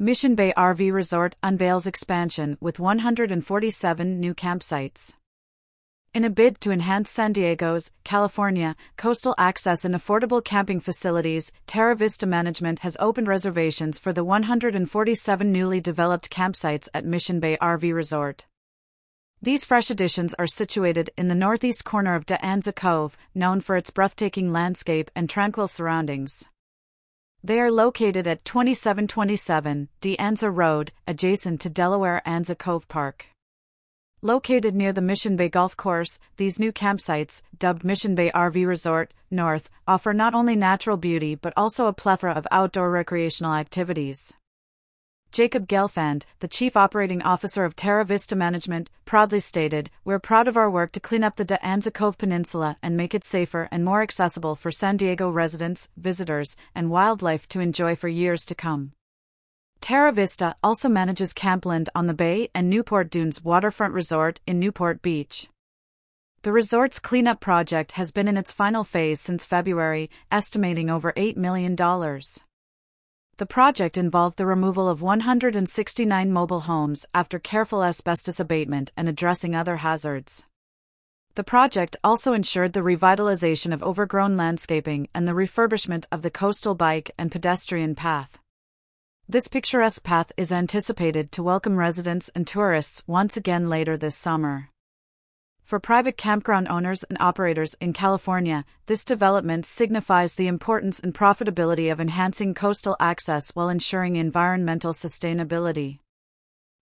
[0.00, 5.14] Mission Bay RV Resort unveils expansion with 147 new campsites.
[6.14, 11.96] In a bid to enhance San Diego's, California, coastal access and affordable camping facilities, Terra
[11.96, 17.92] Vista Management has opened reservations for the 147 newly developed campsites at Mission Bay RV
[17.92, 18.46] Resort.
[19.42, 23.76] These fresh additions are situated in the northeast corner of De Anza Cove, known for
[23.76, 26.44] its breathtaking landscape and tranquil surroundings.
[27.48, 33.24] They are located at 2727 De Anza Road, adjacent to Delaware Anza Cove Park.
[34.20, 39.14] Located near the Mission Bay Golf Course, these new campsites, dubbed Mission Bay RV Resort
[39.30, 44.34] North, offer not only natural beauty but also a plethora of outdoor recreational activities.
[45.30, 50.56] Jacob Gelfand, the chief operating officer of Terra Vista Management, proudly stated, We're proud of
[50.56, 53.84] our work to clean up the De Anza Cove Peninsula and make it safer and
[53.84, 58.92] more accessible for San Diego residents, visitors, and wildlife to enjoy for years to come.
[59.80, 65.02] Terra Vista also manages Campland on the Bay and Newport Dunes Waterfront Resort in Newport
[65.02, 65.48] Beach.
[66.42, 71.36] The resort's cleanup project has been in its final phase since February, estimating over $8
[71.36, 71.76] million.
[73.38, 79.54] The project involved the removal of 169 mobile homes after careful asbestos abatement and addressing
[79.54, 80.44] other hazards.
[81.36, 86.74] The project also ensured the revitalization of overgrown landscaping and the refurbishment of the coastal
[86.74, 88.40] bike and pedestrian path.
[89.28, 94.70] This picturesque path is anticipated to welcome residents and tourists once again later this summer.
[95.68, 101.92] For private campground owners and operators in California, this development signifies the importance and profitability
[101.92, 105.98] of enhancing coastal access while ensuring environmental sustainability.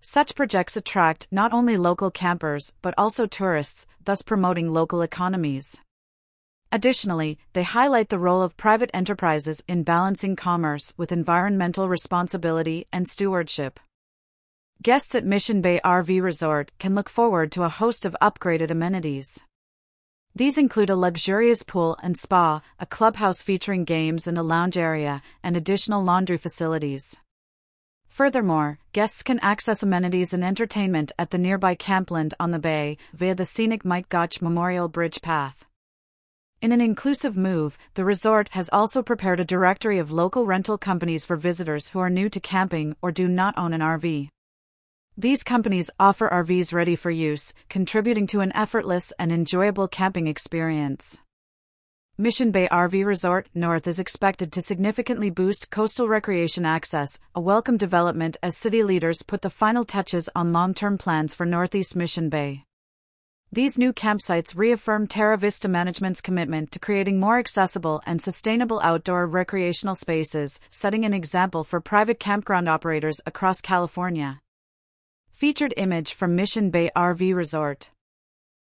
[0.00, 5.78] Such projects attract not only local campers but also tourists, thus promoting local economies.
[6.72, 13.08] Additionally, they highlight the role of private enterprises in balancing commerce with environmental responsibility and
[13.08, 13.78] stewardship.
[14.82, 19.38] Guests at Mission Bay RV Resort can look forward to a host of upgraded amenities.
[20.34, 25.22] These include a luxurious pool and spa, a clubhouse featuring games and a lounge area,
[25.40, 27.16] and additional laundry facilities.
[28.08, 33.36] Furthermore, guests can access amenities and entertainment at the nearby Campland on the bay via
[33.36, 35.64] the scenic Mike Gotch Memorial Bridge path.
[36.60, 41.24] In an inclusive move, the resort has also prepared a directory of local rental companies
[41.24, 44.28] for visitors who are new to camping or do not own an RV.
[45.18, 51.18] These companies offer RVs ready for use, contributing to an effortless and enjoyable camping experience.
[52.16, 57.76] Mission Bay RV Resort North is expected to significantly boost coastal recreation access, a welcome
[57.76, 62.30] development as city leaders put the final touches on long term plans for Northeast Mission
[62.30, 62.64] Bay.
[63.52, 69.26] These new campsites reaffirm Terra Vista Management's commitment to creating more accessible and sustainable outdoor
[69.26, 74.40] recreational spaces, setting an example for private campground operators across California.
[75.42, 77.90] Featured image from Mission Bay RV Resort.